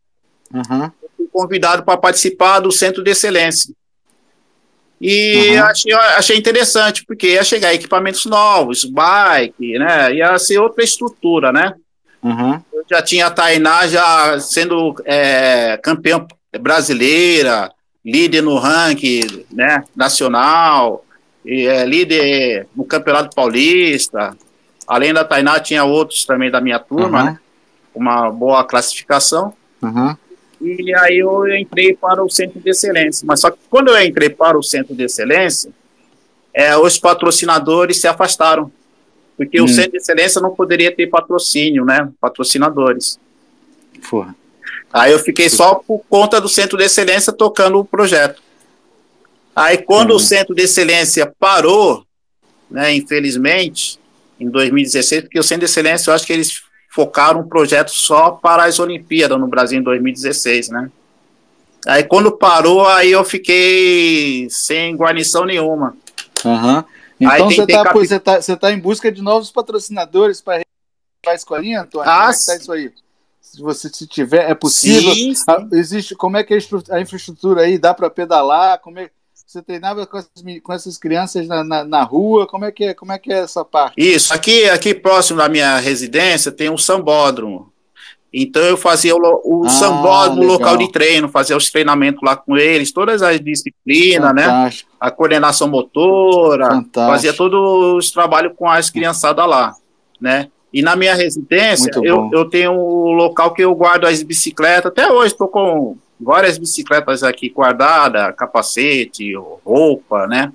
Uhum. 0.52 0.90
Fui 1.16 1.28
convidado 1.32 1.82
para 1.82 1.96
participar 1.96 2.60
do 2.60 2.70
centro 2.72 3.02
de 3.02 3.10
excelência. 3.10 3.74
E 5.00 5.50
uhum. 5.50 5.64
achei, 5.64 5.92
achei 5.92 6.36
interessante, 6.38 7.04
porque 7.04 7.32
ia 7.32 7.44
chegar 7.44 7.74
equipamentos 7.74 8.24
novos, 8.24 8.84
bike, 8.84 9.78
né? 9.78 10.14
Ia 10.14 10.38
ser 10.38 10.58
outra 10.58 10.82
estrutura, 10.82 11.52
né? 11.52 11.74
Uhum. 12.22 12.60
Eu 12.72 12.84
já 12.90 13.02
tinha 13.02 13.26
a 13.26 13.30
Tainá 13.30 13.86
já 13.86 14.40
sendo 14.40 14.94
é, 15.04 15.78
campeã 15.82 16.26
brasileira, 16.58 17.70
líder 18.04 18.42
no 18.42 18.56
ranking 18.56 19.44
né, 19.52 19.84
nacional, 19.94 21.04
e 21.46 21.66
é 21.66 21.84
líder 21.84 22.66
no 22.74 22.84
Campeonato 22.84 23.34
Paulista. 23.34 24.36
Além 24.86 25.14
da 25.14 25.24
Tainá, 25.24 25.60
tinha 25.60 25.84
outros 25.84 26.24
também 26.24 26.50
da 26.50 26.60
minha 26.60 26.78
turma, 26.80 27.20
uhum. 27.20 27.24
né? 27.26 27.38
Uma 27.94 28.30
boa 28.30 28.64
classificação. 28.64 29.54
Uhum. 29.80 30.16
E 30.60 30.94
aí 30.96 31.18
eu 31.18 31.46
entrei 31.56 31.94
para 31.94 32.22
o 32.22 32.28
Centro 32.28 32.58
de 32.58 32.70
Excelência. 32.70 33.24
Mas 33.26 33.40
só 33.40 33.50
que 33.50 33.58
quando 33.70 33.88
eu 33.88 34.02
entrei 34.04 34.28
para 34.28 34.58
o 34.58 34.62
Centro 34.62 34.94
de 34.94 35.04
Excelência, 35.04 35.70
é, 36.52 36.76
os 36.76 36.98
patrocinadores 36.98 38.00
se 38.00 38.08
afastaram. 38.08 38.70
Porque 39.36 39.60
hum. 39.60 39.64
o 39.64 39.68
Centro 39.68 39.92
de 39.92 39.98
Excelência 39.98 40.40
não 40.40 40.54
poderia 40.54 40.94
ter 40.94 41.06
patrocínio, 41.06 41.84
né? 41.84 42.08
Patrocinadores. 42.20 43.20
Porra. 44.10 44.34
Aí 44.92 45.12
eu 45.12 45.18
fiquei 45.18 45.48
só 45.48 45.76
por 45.76 46.02
conta 46.08 46.40
do 46.40 46.48
Centro 46.48 46.76
de 46.76 46.84
Excelência 46.84 47.32
tocando 47.32 47.78
o 47.78 47.84
projeto. 47.84 48.42
Aí, 49.56 49.78
quando 49.78 50.10
uhum. 50.10 50.16
o 50.16 50.20
Centro 50.20 50.54
de 50.54 50.64
Excelência 50.64 51.32
parou, 51.40 52.04
né, 52.70 52.94
infelizmente, 52.94 53.98
em 54.38 54.50
2016, 54.50 55.22
porque 55.22 55.40
o 55.40 55.42
Centro 55.42 55.60
de 55.60 55.72
Excelência, 55.72 56.10
eu 56.10 56.14
acho 56.14 56.26
que 56.26 56.32
eles 56.34 56.62
focaram 56.90 57.40
um 57.40 57.48
projeto 57.48 57.90
só 57.90 58.32
para 58.32 58.64
as 58.64 58.78
Olimpíadas 58.78 59.40
no 59.40 59.46
Brasil 59.46 59.80
em 59.80 59.82
2016, 59.82 60.68
né? 60.68 60.90
Aí, 61.86 62.04
quando 62.04 62.36
parou, 62.36 62.86
aí 62.86 63.12
eu 63.12 63.24
fiquei 63.24 64.46
sem 64.50 64.94
guarnição 64.94 65.46
nenhuma. 65.46 65.96
Uhum. 66.44 66.84
Então, 67.18 67.50
você 67.50 67.62
está 67.62 67.92
você 67.92 68.20
tá, 68.20 68.40
você 68.42 68.56
tá 68.56 68.72
em 68.72 68.78
busca 68.78 69.10
de 69.10 69.22
novos 69.22 69.50
patrocinadores 69.50 70.42
para 70.42 70.62
a 71.26 71.34
escolinha, 71.34 71.80
Antônio? 71.80 72.10
Ah, 72.10 72.26
Como 72.26 72.32
é 72.32 72.44
tá 72.44 72.56
isso 72.56 72.72
aí? 72.72 72.92
Se 73.40 73.62
você 73.62 73.88
se 73.88 74.06
tiver, 74.06 74.50
é 74.50 74.54
possível? 74.54 75.14
Sim, 75.14 75.34
sim. 75.34 75.44
Ah, 75.48 75.66
existe, 75.72 76.14
como 76.14 76.36
é 76.36 76.44
que 76.44 76.52
é 76.52 76.58
a 76.90 77.00
infraestrutura 77.00 77.62
aí? 77.62 77.78
Dá 77.78 77.94
para 77.94 78.10
pedalar? 78.10 78.78
Como 78.80 78.98
é, 78.98 79.08
você 79.46 79.62
treinava 79.62 80.04
com 80.06 80.18
essas, 80.18 80.30
com 80.62 80.72
essas 80.72 80.98
crianças 80.98 81.46
na, 81.46 81.62
na, 81.62 81.84
na, 81.84 82.02
rua? 82.02 82.46
Como 82.46 82.64
é, 82.64 82.72
que 82.72 82.84
é, 82.84 82.94
como 82.94 83.12
é 83.12 83.18
que 83.18 83.32
é 83.32 83.38
essa 83.38 83.64
parte? 83.64 83.94
Isso, 83.96 84.34
aqui, 84.34 84.68
aqui 84.68 84.92
próximo 84.92 85.38
da 85.38 85.48
minha 85.48 85.78
residência 85.78 86.50
tem 86.50 86.68
um 86.68 86.76
sambódromo. 86.76 87.72
Então 88.32 88.60
eu 88.62 88.76
fazia 88.76 89.14
o, 89.14 89.20
o 89.44 89.64
ah, 89.64 89.68
sambódromo 89.70 90.42
local 90.42 90.76
de 90.76 90.90
treino, 90.90 91.28
fazia 91.28 91.56
os 91.56 91.70
treinamentos 91.70 92.20
lá 92.22 92.36
com 92.36 92.56
eles, 92.56 92.92
todas 92.92 93.22
as 93.22 93.40
disciplinas, 93.40 94.34
né? 94.34 94.42
Fantástico. 94.42 94.90
né? 94.90 94.96
A 95.00 95.10
coordenação 95.12 95.68
motora, 95.68 96.66
Fantástico. 96.66 97.12
fazia 97.12 97.32
todos 97.32 97.94
os 97.94 98.10
trabalhos 98.10 98.52
com 98.56 98.68
as 98.68 98.90
criançadas 98.90 99.46
lá, 99.46 99.74
né? 100.20 100.48
E 100.72 100.82
na 100.82 100.96
minha 100.96 101.14
residência, 101.14 101.90
eu, 102.02 102.28
eu 102.32 102.44
tenho 102.50 102.72
o 102.72 103.12
local 103.12 103.54
que 103.54 103.62
eu 103.62 103.74
guardo 103.74 104.04
as 104.04 104.22
bicicletas. 104.22 104.86
Até 104.86 105.10
hoje 105.10 105.32
estou 105.32 105.48
com 105.48 105.96
várias 106.20 106.58
bicicletas 106.58 107.22
aqui 107.22 107.48
guardadas, 107.48 108.34
capacete, 108.36 109.34
roupa, 109.64 110.26
né? 110.26 110.52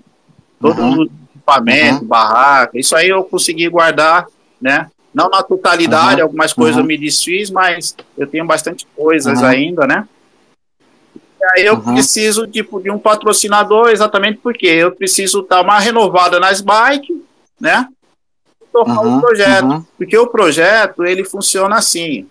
Todo 0.60 0.82
uhum. 0.82 1.10
equipamento, 1.36 2.02
uhum. 2.02 2.08
barraca. 2.08 2.80
Isso 2.80 2.96
aí 2.96 3.10
eu 3.10 3.24
consegui 3.24 3.68
guardar, 3.70 4.28
né? 4.60 4.90
Não 5.14 5.30
na 5.30 5.44
totalidade, 5.44 6.22
uhum. 6.22 6.28
algumas 6.28 6.54
coisas 6.54 6.78
eu 6.78 6.84
me 6.84 6.98
desfiz, 6.98 7.50
mas 7.50 7.96
eu 8.18 8.28
tenho 8.28 8.46
bastante 8.46 8.88
coisas 8.96 9.44
ainda, 9.44 9.86
né? 9.86 10.08
E 11.16 11.60
aí 11.60 11.66
eu 11.66 11.82
preciso 11.82 12.48
tipo, 12.48 12.80
de 12.80 12.92
um 12.92 13.00
patrocinador 13.00 13.90
exatamente 13.90 14.40
porque 14.42 14.68
eu 14.68 14.92
preciso 14.92 15.42
dar 15.42 15.62
uma 15.62 15.80
renovada 15.80 16.40
nas 16.40 16.62
bikes, 16.62 17.18
né? 17.60 17.88
tocar 18.72 19.02
o 19.02 19.20
projeto. 19.20 19.66
aham. 19.66 19.86
Porque 19.98 20.18
o 20.18 20.28
projeto, 20.28 21.04
ele 21.04 21.24
funciona 21.24 21.76
assim. 21.76 22.28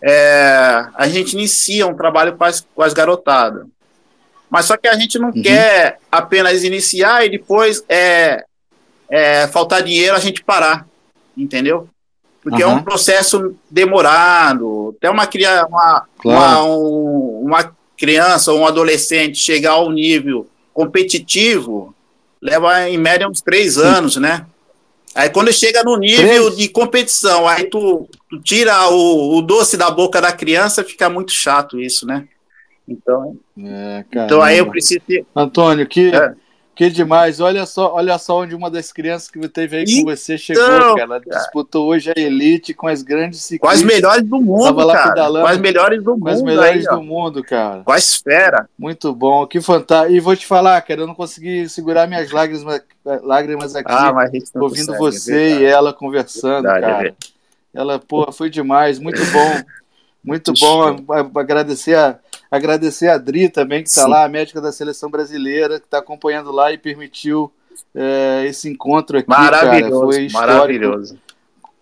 É, 0.00 0.86
a 0.94 1.08
gente 1.08 1.32
inicia 1.32 1.86
um 1.86 1.94
trabalho 1.94 2.36
com 2.36 2.44
as, 2.44 2.66
com 2.74 2.82
as 2.82 2.92
garotadas. 2.92 3.66
Mas 4.50 4.64
só 4.66 4.76
que 4.76 4.88
a 4.88 4.94
gente 4.94 5.18
não 5.18 5.28
Uhum. 5.28 5.42
quer 5.42 5.98
apenas 6.10 6.62
iniciar 6.64 7.24
e 7.26 7.30
depois 7.30 7.84
é, 7.88 8.44
é, 9.10 9.46
faltar 9.48 9.82
dinheiro 9.82 10.14
a 10.16 10.20
gente 10.20 10.42
parar. 10.42 10.86
Entendeu? 11.36 11.88
Porque 12.42 12.62
é 12.62 12.66
Aham. 12.66 12.76
um 12.76 12.82
processo 12.82 13.54
demorado. 13.70 14.94
Até 14.96 15.10
uma, 15.10 15.28
uma, 15.68 16.06
Claro. 16.18 16.64
uma, 16.64 16.64
um- 16.64 17.40
uma 17.46 17.76
criança 17.96 18.52
ou 18.52 18.60
um 18.60 18.66
adolescente 18.66 19.38
chegar 19.38 19.72
ao 19.72 19.90
nível 19.90 20.46
competitivo 20.72 21.94
leva 22.40 22.88
em 22.88 22.96
média 22.96 23.28
uns 23.28 23.40
três 23.40 23.76
anos, 23.76 24.16
né? 24.16 24.46
Aí 25.14 25.30
quando 25.30 25.52
chega 25.52 25.82
no 25.82 25.96
nível 25.96 26.44
Três? 26.52 26.56
de 26.56 26.68
competição, 26.68 27.48
aí 27.48 27.64
tu, 27.64 28.08
tu 28.28 28.40
tira 28.40 28.88
o, 28.90 29.38
o 29.38 29.42
doce 29.42 29.76
da 29.76 29.90
boca 29.90 30.20
da 30.20 30.32
criança, 30.32 30.84
fica 30.84 31.08
muito 31.08 31.32
chato 31.32 31.80
isso, 31.80 32.06
né? 32.06 32.26
Então, 32.86 33.36
É, 33.58 34.04
então 34.12 34.40
aí 34.40 34.58
eu 34.58 34.70
preciso. 34.70 35.02
Antônio, 35.34 35.86
que, 35.86 36.10
É. 36.14 36.34
que 36.78 36.88
demais. 36.90 37.40
Olha 37.40 37.66
só, 37.66 37.92
olha 37.92 38.16
só 38.18 38.38
onde 38.42 38.54
uma 38.54 38.70
das 38.70 38.92
crianças 38.92 39.28
que 39.28 39.48
teve 39.48 39.78
aí 39.78 39.84
com 39.84 40.04
você 40.04 40.38
chegou, 40.38 40.62
Então, 40.62 40.94
cara. 40.94 41.00
Ela 41.02 41.20
disputou 41.20 41.88
hoje 41.88 42.12
a 42.16 42.20
elite 42.20 42.72
com 42.72 42.86
as 42.86 43.02
grandes 43.02 43.40
Com 43.58 43.66
as 43.66 43.78
ciclistas, 43.80 43.82
melhores 43.82 44.22
do 44.22 44.40
mundo, 44.40 44.62
Tava 44.66 44.84
lá 44.84 44.92
cara. 44.94 45.08
pedalando. 45.08 45.44
Com 45.44 45.50
as 45.50 45.58
melhores 45.58 46.04
do 46.04 46.16
com 46.16 46.28
as 46.28 46.38
mundo 46.38 46.46
melhores 46.46 46.86
aí, 46.86 46.94
ó. 46.94 46.94
do 46.96 47.02
mundo, 47.02 47.42
cara. 47.42 47.82
Com 47.82 47.90
a 47.90 47.98
esfera. 47.98 48.68
Muito 48.78 49.12
bom, 49.12 49.44
que 49.44 49.60
fantástico. 49.60 50.14
E 50.14 50.20
vou 50.20 50.36
te 50.36 50.46
falar, 50.46 50.80
cara, 50.82 51.00
eu 51.00 51.06
não 51.08 51.16
consegui 51.16 51.68
segurar 51.68 52.06
minhas 52.06 52.30
lágrimas, 52.30 52.80
lágrimas 53.24 53.74
aqui, 53.74 53.90
Ah, 53.92 54.12
ouvindo 54.60 54.94
consegue, 54.94 54.98
você 54.98 55.34
é 55.34 55.60
e 55.60 55.64
ela 55.64 55.92
conversando, 55.92 56.62
Verdade, 56.62 56.78
é 56.78 56.80
cara. 56.88 57.02
verdade. 57.02 57.16
Ela, 57.74 57.98
pô, 57.98 58.30
foi 58.30 58.48
demais, 58.48 59.00
muito 59.00 59.20
bom. 59.32 59.62
Muito 60.22 60.52
bom 60.60 61.04
agradecer 61.34 61.94
a, 61.96 62.18
agradecer 62.50 63.08
a 63.08 63.14
Adri 63.14 63.48
também, 63.48 63.82
que 63.82 63.88
está 63.88 64.04
Sim. 64.04 64.10
lá, 64.10 64.24
a 64.24 64.28
médica 64.28 64.60
da 64.60 64.72
seleção 64.72 65.10
brasileira, 65.10 65.78
que 65.78 65.86
está 65.86 65.98
acompanhando 65.98 66.50
lá 66.50 66.72
e 66.72 66.78
permitiu 66.78 67.52
é, 67.94 68.44
esse 68.46 68.68
encontro 68.68 69.18
aqui, 69.18 69.28
cara. 69.28 69.64
Maravilhoso, 69.64 70.00
Foi 70.00 70.24
histórico. 70.26 70.52
maravilhoso. 70.52 71.18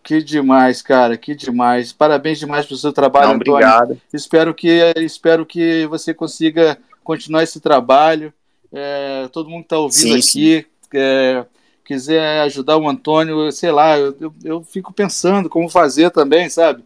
Que 0.03 0.23
demais, 0.23 0.83
cara, 0.83 1.17
que 1.17 1.35
demais. 1.35 1.93
Parabéns 1.93 2.39
demais 2.39 2.65
pelo 2.65 2.79
seu 2.79 2.93
trabalho, 2.93 3.29
Não, 3.29 3.35
Antônio. 3.37 3.55
obrigado. 3.55 4.01
Espero 4.13 4.55
que, 4.55 4.93
espero 4.99 5.45
que 5.45 5.85
você 5.87 6.15
consiga 6.15 6.79
continuar 7.03 7.43
esse 7.43 7.59
trabalho. 7.59 8.33
É, 8.73 9.29
todo 9.33 9.49
mundo 9.49 9.63
que 9.63 9.67
está 9.67 9.79
ouvindo 9.79 10.23
Sim, 10.23 10.59
aqui, 10.59 10.67
é, 10.95 11.45
quiser 11.85 12.41
ajudar 12.43 12.77
o 12.77 12.89
Antônio, 12.89 13.51
sei 13.51 13.73
lá, 13.73 13.99
eu, 13.99 14.17
eu, 14.21 14.35
eu 14.45 14.63
fico 14.63 14.93
pensando 14.93 15.49
como 15.49 15.69
fazer 15.69 16.11
também, 16.11 16.49
sabe? 16.49 16.85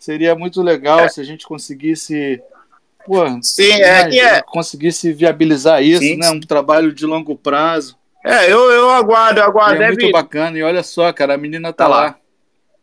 Seria 0.00 0.34
muito 0.34 0.62
legal 0.62 1.00
É. 1.00 1.08
se 1.10 1.20
a 1.20 1.24
gente 1.24 1.46
conseguisse. 1.46 2.42
Pô, 3.06 3.24
Sim, 3.42 3.70
é 3.72 4.04
né, 4.04 4.08
que 4.08 4.18
é. 4.20 4.42
conseguisse 4.42 5.12
viabilizar 5.12 5.82
isso, 5.82 6.00
Sim, 6.02 6.16
né? 6.16 6.30
Um 6.30 6.40
trabalho 6.40 6.92
de 6.92 7.04
longo 7.06 7.36
prazo. 7.36 7.96
É, 8.24 8.50
eu, 8.50 8.70
eu 8.70 8.90
aguardo, 8.90 9.40
eu 9.40 9.44
aguardo. 9.44 9.82
é 9.82 9.88
muito 9.88 10.10
bacana. 10.10 10.56
E 10.58 10.62
olha 10.62 10.82
só, 10.82 11.12
cara, 11.12 11.34
a 11.34 11.38
menina 11.38 11.72
tá, 11.72 11.84
Tá 11.84 11.88
lá. 11.88 12.00
lá. 12.02 12.16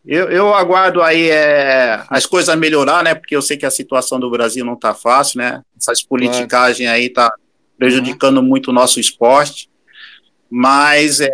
eu, 0.06 0.30
eu 0.30 0.54
aguardo 0.54 1.02
aí 1.04 1.30
é, 1.30 2.02
as 2.10 2.26
coisas 2.26 2.56
melhorar, 2.56 3.04
né? 3.04 3.14
Porque 3.16 3.36
eu 3.36 3.42
sei 3.42 3.58
que 3.58 3.66
a 3.66 3.72
situação 3.72 4.20
do 4.20 4.30
Brasil 4.30 4.64
não 4.64 4.76
tá 4.76 4.94
fácil, 4.94 5.40
né? 5.40 5.62
Essas 5.80 6.02
politicagens 6.04 6.90
aí 6.90 7.10
tá 7.10 7.32
prejudicando 7.78 8.42
muito 8.44 8.70
o 8.70 8.74
nosso 8.74 9.00
esporte. 9.00 9.70
Mas 10.50 11.20
é, 11.20 11.30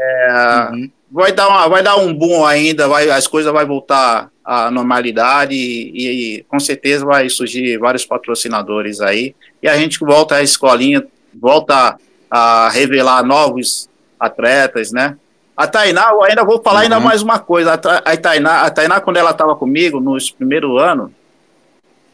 Uhum. 0.72 0.92
Vai 1.14 1.32
dar 1.32 1.48
uma, 1.48 1.68
vai 1.70 1.84
dar 1.84 1.96
um 1.98 2.12
boom 2.12 2.44
ainda, 2.44 2.88
vai, 2.88 3.08
as 3.12 3.28
coisas 3.28 3.54
vai 3.54 3.66
voltar 3.66 4.32
à 4.44 4.72
normalidade 4.72 5.54
e, 5.54 6.38
e 6.40 6.44
com 6.50 6.60
certeza 6.60 7.06
vai 7.06 7.30
surgir 7.30 7.78
vários 7.78 8.04
patrocinadores 8.04 9.00
aí 9.00 9.36
e 9.62 9.68
a 9.68 9.78
gente 9.78 10.00
volta 10.00 10.36
à 10.38 10.42
escolinha, 10.44 11.06
volta 11.40 11.98
a 12.32 12.68
revelar 12.70 13.24
novos 13.24 13.88
atletas, 14.20 14.92
né? 14.92 15.16
A 15.56 15.68
Tainá, 15.68 16.10
eu 16.10 16.24
ainda 16.24 16.44
vou 16.44 16.60
falar 16.64 16.80
ainda 16.82 16.98
Uhum. 16.98 17.04
mais 17.04 17.22
uma 17.22 17.38
coisa. 17.38 17.74
A, 17.74 17.78
Ta- 17.78 18.02
a 18.04 18.18
Tainá, 18.18 18.62
a 18.64 18.72
Tainá, 18.72 19.00
quando 19.00 19.18
ela 19.18 19.30
estava 19.30 19.56
comigo 19.56 20.00
nos 20.00 20.32
primeiro 20.32 20.80
ano, 20.80 21.14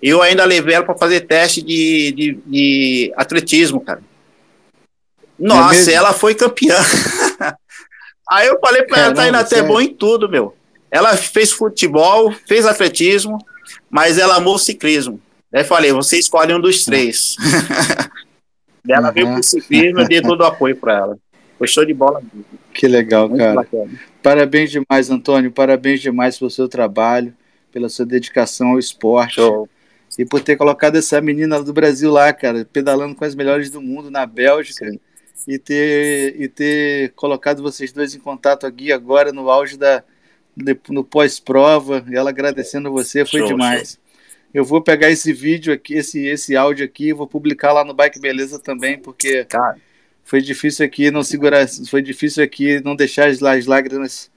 eu 0.03 0.21
ainda 0.21 0.43
levei 0.43 0.75
ela 0.75 0.83
para 0.85 0.97
fazer 0.97 1.21
teste 1.21 1.61
de, 1.61 2.11
de, 2.11 2.39
de 2.45 3.13
atletismo, 3.15 3.79
cara. 3.79 4.01
Nossa, 5.39 5.69
mesmo? 5.73 5.93
ela 5.93 6.11
foi 6.11 6.35
campeã. 6.35 6.75
Aí 8.31 8.47
eu 8.47 8.59
falei 8.59 8.83
pra 8.83 8.97
ela, 8.97 9.13
Caramba, 9.13 9.21
Tainá, 9.21 9.43
tu 9.43 9.53
é 9.53 9.57
sério? 9.57 9.67
bom 9.67 9.81
em 9.81 9.93
tudo, 9.93 10.29
meu. 10.29 10.55
Ela 10.91 11.15
fez 11.17 11.51
futebol, 11.51 12.31
fez 12.47 12.65
atletismo, 12.65 13.37
mas 13.89 14.17
ela 14.17 14.35
amou 14.37 14.55
o 14.55 14.59
ciclismo. 14.59 15.19
Aí 15.53 15.63
falei, 15.63 15.91
você 15.91 16.17
escolhe 16.19 16.53
um 16.53 16.59
dos 16.59 16.85
três. 16.85 17.35
Daí 18.85 18.95
ela 18.97 19.11
veio 19.11 19.27
Uhum. 19.27 19.33
pro 19.35 19.43
ciclismo, 19.43 19.99
eu 20.01 20.07
dei 20.07 20.21
todo 20.21 20.41
o 20.41 20.45
apoio 20.45 20.75
pra 20.75 20.95
ela. 20.97 21.17
Foi 21.57 21.67
show 21.67 21.83
de 21.85 21.93
bola. 21.93 22.21
mesmo. 22.21 22.45
Que 22.73 22.87
legal, 22.87 23.27
Muito 23.27 23.39
cara. 23.41 23.55
bacana. 23.55 23.89
Parabéns 24.21 24.71
demais, 24.71 25.09
Antônio. 25.09 25.51
Parabéns 25.51 25.99
demais 26.01 26.37
pelo 26.37 26.49
seu 26.49 26.67
trabalho, 26.69 27.33
pela 27.71 27.89
sua 27.89 28.05
dedicação 28.05 28.69
ao 28.69 28.79
esporte. 28.79 29.35
Show. 29.35 29.67
E 30.17 30.25
por 30.25 30.39
ter 30.41 30.55
colocado 30.55 30.95
essa 30.97 31.19
menina 31.21 31.61
do 31.61 31.71
Brasil 31.73 32.11
lá, 32.11 32.31
cara, 32.33 32.67
pedalando 32.71 33.15
com 33.15 33.25
as 33.25 33.35
melhores 33.35 33.69
do 33.69 33.81
mundo 33.81 34.09
na 34.09 34.25
Bélgica. 34.25 34.89
Sim. 34.89 34.99
E 35.47 35.57
ter, 35.57 36.39
e 36.39 36.47
ter 36.47 37.11
colocado 37.13 37.61
vocês 37.61 37.91
dois 37.91 38.13
em 38.13 38.19
contato 38.19 38.65
aqui 38.65 38.91
agora 38.91 39.31
no 39.31 39.49
auge 39.49 39.77
da. 39.77 40.03
no 40.89 41.03
pós-prova. 41.03 42.05
E 42.09 42.15
ela 42.15 42.29
agradecendo 42.29 42.91
você, 42.91 43.25
foi 43.25 43.39
Show, 43.39 43.47
demais. 43.47 43.99
Eu 44.53 44.65
vou 44.65 44.81
pegar 44.81 45.09
esse 45.09 45.31
vídeo 45.31 45.71
aqui, 45.71 45.93
esse, 45.95 46.25
esse 46.25 46.55
áudio 46.55 46.83
aqui, 46.83 47.13
vou 47.13 47.27
publicar 47.27 47.71
lá 47.71 47.83
no 47.83 47.93
Bike 47.93 48.19
Beleza 48.19 48.59
também, 48.59 48.97
porque 48.97 49.45
Cara, 49.45 49.77
foi 50.23 50.41
difícil 50.41 50.85
aqui 50.85 51.11
não 51.11 51.21
segurar, 51.21 51.67
foi 51.89 52.01
difícil 52.01 52.43
aqui 52.43 52.81
não 52.83 52.95
deixar 52.95 53.29
as, 53.29 53.41
as 53.43 53.65
lágrimas 53.67 54.31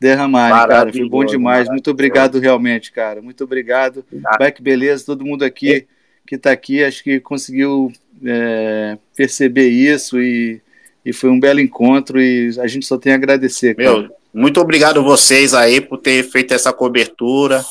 derramarem, 0.00 0.68
cara. 0.68 0.92
Foi 0.92 1.08
bom 1.08 1.24
demais. 1.24 1.68
Muito 1.68 1.90
obrigado 1.90 2.40
realmente, 2.40 2.90
cara. 2.90 3.22
Muito 3.22 3.44
obrigado. 3.44 4.04
Obrigado. 4.06 4.38
Bike 4.38 4.62
Beleza, 4.62 5.06
todo 5.06 5.24
mundo 5.24 5.44
aqui 5.44 5.86
que 6.26 6.36
está 6.36 6.50
aqui, 6.50 6.82
acho 6.82 7.02
que 7.04 7.20
conseguiu 7.20 7.92
é, 8.24 8.98
perceber 9.16 9.68
isso 9.68 10.20
e, 10.20 10.60
e 11.04 11.12
foi 11.12 11.30
um 11.30 11.40
belo 11.40 11.60
encontro 11.60 12.20
e 12.20 12.50
a 12.58 12.66
gente 12.66 12.86
só 12.86 12.96
tem 12.96 13.12
a 13.12 13.16
agradecer, 13.16 13.74
cara. 13.74 13.98
Meu, 13.98 14.10
muito 14.32 14.60
obrigado 14.60 15.02
vocês 15.02 15.52
aí 15.52 15.80
por 15.80 15.98
ter 15.98 16.22
feito 16.22 16.54
essa 16.54 16.72
cobertura, 16.72 17.64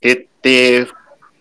ter, 0.00 0.26
ter 0.42 0.88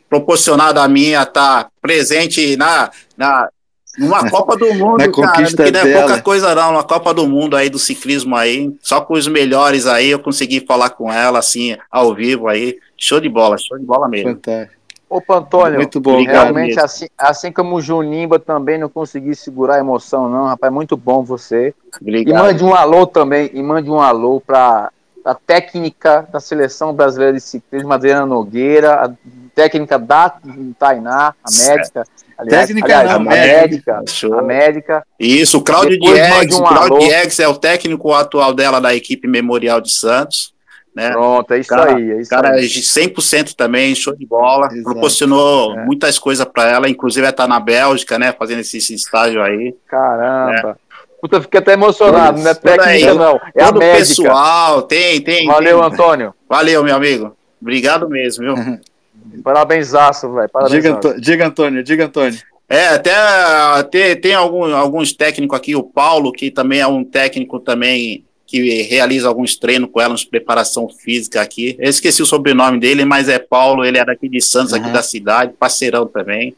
proporcionado 0.09 0.79
a 0.79 0.87
mim 0.87 1.13
a 1.13 1.23
estar 1.23 1.69
presente 1.81 2.55
na, 2.55 2.89
na 3.17 3.49
numa 3.97 4.27
Copa 4.31 4.55
do 4.55 4.73
Mundo, 4.73 4.97
Na 4.97 5.11
cara, 5.11 5.45
que 5.45 5.55
não 5.55 5.65
é 5.65 5.71
dela. 5.71 5.99
pouca 5.99 6.21
coisa 6.21 6.55
não, 6.55 6.71
uma 6.71 6.83
Copa 6.83 7.13
do 7.13 7.27
Mundo 7.27 7.55
aí 7.55 7.69
do 7.69 7.79
ciclismo 7.79 8.35
aí, 8.35 8.73
só 8.81 9.01
com 9.01 9.13
os 9.13 9.27
melhores 9.27 9.85
aí 9.85 10.09
eu 10.09 10.19
consegui 10.19 10.61
falar 10.65 10.91
com 10.91 11.11
ela 11.11 11.39
assim, 11.39 11.75
ao 11.89 12.13
vivo 12.15 12.47
aí, 12.47 12.77
show 12.97 13.19
de 13.19 13.27
bola, 13.27 13.57
show 13.57 13.77
de 13.77 13.85
bola 13.85 14.07
mesmo. 14.07 14.31
Fantástico. 14.31 14.80
Opa, 15.11 15.39
Antônio, 15.39 15.75
Muito 15.75 15.99
bom, 15.99 16.13
Obrigado 16.13 16.43
realmente, 16.43 16.67
mesmo. 16.67 16.83
assim, 16.85 17.07
assim 17.17 17.51
como 17.51 17.75
o 17.75 17.81
Junimba 17.81 18.39
também 18.39 18.77
não 18.77 18.87
consegui 18.87 19.35
segurar 19.35 19.75
a 19.75 19.79
emoção, 19.79 20.29
não, 20.29 20.45
rapaz, 20.45 20.71
muito 20.71 20.95
bom 20.95 21.21
você. 21.21 21.75
E 21.99 22.01
Obrigado. 22.01 22.41
mande 22.41 22.63
um 22.63 22.73
alô 22.73 23.05
também, 23.05 23.51
e 23.53 23.61
mande 23.61 23.89
um 23.89 23.99
alô 23.99 24.39
para 24.39 24.89
a 25.25 25.35
técnica 25.35 26.25
da 26.31 26.39
Seleção 26.39 26.93
Brasileira 26.93 27.33
de 27.33 27.41
Ciclismo, 27.41 27.91
Adriana 27.91 28.25
Nogueira, 28.25 28.93
a 29.05 29.11
técnica 29.53 29.99
da 29.99 30.33
Tainá, 30.79 31.35
a 31.43 31.51
médica. 31.67 32.03
Aliás, 32.37 32.67
Técnica 32.67 32.99
aliás, 32.99 33.09
não, 33.09 33.17
a 33.17 33.35
médica. 33.35 34.03
Show. 34.07 34.39
a 34.39 34.41
médica. 34.41 35.05
Isso, 35.19 35.57
o 35.57 35.61
Claudio 35.61 35.99
Diegues, 35.99 36.57
um 36.57 36.63
o 36.63 36.67
Claudio. 36.67 36.99
Diegues 36.99 37.39
é 37.39 37.47
o 37.49 37.53
técnico 37.55 38.13
atual 38.13 38.53
dela 38.53 38.79
da 38.79 38.95
equipe 38.95 39.27
Memorial 39.27 39.81
de 39.81 39.91
Santos, 39.91 40.53
né? 40.95 41.11
Pronto, 41.11 41.51
é 41.53 41.59
isso 41.59 41.69
Cara, 41.69 41.95
aí, 41.95 42.11
é 42.11 42.21
isso 42.21 42.29
Cara, 42.29 42.49
aí. 42.51 42.67
de 42.67 42.81
100% 42.81 43.53
também, 43.55 43.95
show 43.95 44.15
de 44.15 44.25
bola. 44.25 44.67
Exato. 44.67 44.83
Proporcionou 44.83 45.77
É. 45.77 45.85
muitas 45.85 46.19
coisas 46.19 46.45
para 46.45 46.69
ela, 46.69 46.89
inclusive 46.89 47.25
ela 47.25 47.33
tá 47.33 47.47
na 47.47 47.59
Bélgica, 47.59 48.19
né? 48.19 48.33
Fazendo 48.37 48.59
esse, 48.59 48.77
esse 48.77 48.93
estágio 48.93 49.41
aí. 49.41 49.73
Caramba. 49.87 50.77
Puta, 51.21 51.39
fiquei 51.39 51.59
até 51.59 51.73
emocionado, 51.73 52.37
Isso. 52.39 52.43
não 52.45 52.51
é 52.51 52.53
aí. 52.53 52.77
técnica, 52.99 53.13
não. 53.13 53.39
É 53.55 53.63
Todo 53.65 53.79
médica. 53.79 53.97
pessoal, 53.99 54.81
tem, 54.81 55.21
tem. 55.21 55.45
Valeu, 55.47 55.77
tem. 55.79 55.87
Antônio. 55.87 56.33
Valeu, 56.49 56.83
meu 56.83 56.95
amigo. 56.95 57.35
Obrigado 57.61 58.09
mesmo, 58.09 58.43
viu? 58.43 58.79
Parabenzaço, 59.43 60.33
velho. 60.33 60.49
Parabéns. 60.49 60.83
Diga, 60.83 60.99
diga, 61.19 61.47
Antônio, 61.47 61.83
diga, 61.83 62.05
Antônio. 62.05 62.39
É, 62.67 62.87
até, 62.87 63.13
até 63.13 64.15
tem 64.15 64.33
algum, 64.33 64.73
alguns 64.73 65.13
técnicos 65.13 65.57
aqui, 65.57 65.75
o 65.75 65.83
Paulo, 65.83 66.31
que 66.31 66.49
também 66.49 66.79
é 66.79 66.87
um 66.87 67.03
técnico 67.03 67.59
também 67.59 68.25
que 68.51 68.81
realiza 68.83 69.29
alguns 69.29 69.55
treinos 69.55 69.89
com 69.89 70.01
ela, 70.01 70.13
uns 70.13 70.25
preparação 70.25 70.89
física 70.89 71.41
aqui. 71.41 71.77
Eu 71.79 71.89
esqueci 71.89 72.21
o 72.21 72.25
sobrenome 72.25 72.77
dele, 72.79 73.05
mas 73.05 73.29
é 73.29 73.39
Paulo, 73.39 73.85
ele 73.85 73.97
é 73.97 74.03
daqui 74.03 74.27
de 74.27 74.41
Santos, 74.41 74.73
aqui 74.73 74.87
Uhum. 74.87 74.91
da 74.91 75.01
cidade, 75.01 75.53
parceirão 75.57 76.05
também. 76.05 76.53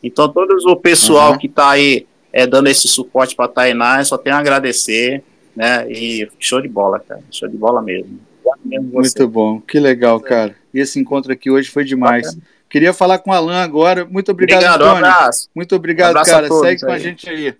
Então, 0.00 0.28
todo 0.28 0.54
o 0.70 0.76
pessoal 0.76 1.32
Uhum. 1.32 1.38
que 1.38 1.48
está 1.48 1.70
aí 1.70 2.06
é, 2.32 2.46
dando 2.46 2.68
esse 2.68 2.86
suporte 2.86 3.34
para 3.34 3.44
a 3.46 3.48
Tainá, 3.48 3.98
eu 4.00 4.04
só 4.04 4.16
tenho 4.16 4.36
a 4.36 4.38
agradecer, 4.38 5.22
né? 5.54 5.84
E 5.90 6.28
show 6.38 6.62
de 6.62 6.68
bola, 6.68 6.98
cara. 7.00 7.20
Show 7.30 7.48
de 7.48 7.56
bola 7.56 7.82
mesmo. 7.82 8.20
Muito 8.64 9.28
bom, 9.28 9.60
que 9.60 9.78
legal, 9.80 10.18
cara. 10.20 10.54
E 10.72 10.80
esse 10.80 10.98
encontro 10.98 11.32
aqui 11.32 11.50
hoje 11.50 11.68
foi 11.70 11.84
demais. 11.84 12.26
Bacana. 12.26 12.42
Queria 12.70 12.92
falar 12.94 13.18
com 13.18 13.30
o 13.30 13.34
Alan 13.34 13.62
agora. 13.62 14.06
Muito 14.06 14.30
obrigado, 14.30 14.58
obrigado 14.60 14.82
Antônio. 14.82 14.94
Um 14.94 15.06
abraço. 15.10 15.48
Muito 15.54 15.76
obrigado, 15.76 16.18
um 16.18 16.22
cara. 16.22 16.48
Segue 16.48 16.80
com 16.80 16.86
aí. 16.86 16.94
a 16.94 16.98
gente 16.98 17.28
aí. 17.28 17.54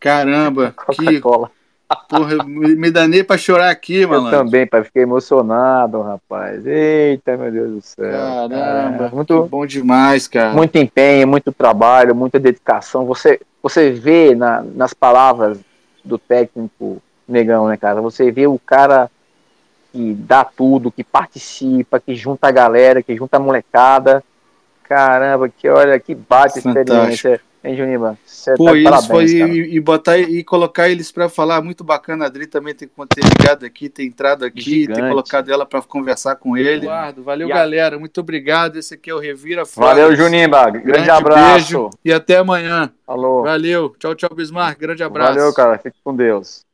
Caramba, 0.00 0.74
que. 0.92 1.20
Porra, 2.08 2.44
me 2.44 2.90
danei 2.90 3.22
pra 3.22 3.38
chorar 3.38 3.70
aqui, 3.70 4.04
mano. 4.04 4.26
Eu 4.26 4.30
também, 4.30 4.66
pai. 4.66 4.82
Fiquei 4.82 5.02
emocionado, 5.02 6.02
rapaz. 6.02 6.66
Eita, 6.66 7.36
meu 7.36 7.52
Deus 7.52 7.70
do 7.72 7.80
céu. 7.82 8.48
Caramba, 8.48 9.10
muito 9.12 9.44
bom 9.44 9.64
demais, 9.64 10.26
cara. 10.26 10.52
Muito 10.52 10.76
empenho, 10.76 11.28
muito 11.28 11.52
trabalho, 11.52 12.14
muita 12.14 12.40
dedicação. 12.40 13.06
Você, 13.06 13.40
você 13.62 13.90
vê 13.90 14.34
na, 14.34 14.62
nas 14.62 14.92
palavras 14.92 15.58
do 16.04 16.18
técnico 16.18 17.00
negão, 17.28 17.68
né, 17.68 17.76
cara? 17.76 18.00
Você 18.00 18.32
vê 18.32 18.46
o 18.46 18.58
cara 18.58 19.08
que 19.92 20.12
dá 20.14 20.44
tudo, 20.44 20.90
que 20.90 21.04
participa, 21.04 22.00
que 22.00 22.14
junta 22.14 22.48
a 22.48 22.52
galera, 22.52 23.02
que 23.02 23.14
junta 23.16 23.36
a 23.36 23.40
molecada. 23.40 24.24
Caramba, 24.82 25.48
que 25.48 25.68
olha, 25.68 25.98
que 26.00 26.14
bate 26.14 26.60
Fantástico. 26.60 26.80
experiência. 26.80 27.40
Hein, 27.66 27.76
Juniba? 27.76 28.16
Pô, 28.56 28.66
tá 28.66 28.76
isso 28.76 29.08
foi 29.08 29.24
e, 29.24 29.74
e, 29.74 29.80
botar 29.80 30.16
e 30.16 30.44
colocar 30.44 30.88
eles 30.88 31.10
para 31.10 31.28
falar 31.28 31.60
muito 31.60 31.82
bacana. 31.82 32.24
A 32.24 32.28
Adri 32.28 32.46
também 32.46 32.72
tem 32.72 32.86
ter 32.86 33.24
ligado 33.24 33.66
aqui, 33.66 33.88
ter 33.88 34.04
entrado 34.04 34.44
aqui, 34.44 34.60
Gigante. 34.60 35.00
ter 35.00 35.08
colocado 35.08 35.50
ela 35.50 35.66
para 35.66 35.82
conversar 35.82 36.36
com 36.36 36.56
ele. 36.56 36.86
Eduardo, 36.86 37.24
valeu, 37.24 37.48
e 37.48 37.50
galera. 37.50 37.98
Muito 37.98 38.20
obrigado. 38.20 38.76
Esse 38.76 38.94
aqui 38.94 39.10
é 39.10 39.14
o 39.14 39.18
Revira 39.18 39.66
Flores. 39.66 39.96
Valeu, 39.96 40.14
Junimba. 40.14 40.70
Grande, 40.70 40.86
Grande 40.86 41.10
abraço. 41.10 41.54
Beijo 41.54 41.90
e 42.04 42.12
até 42.12 42.36
amanhã. 42.36 42.92
Falou. 43.04 43.42
Valeu. 43.42 43.96
Tchau, 43.98 44.14
tchau, 44.14 44.30
Bismarck. 44.32 44.78
Grande 44.78 45.02
abraço. 45.02 45.34
Valeu, 45.34 45.52
cara. 45.52 45.76
Fique 45.78 45.98
com 46.04 46.14
Deus. 46.14 46.64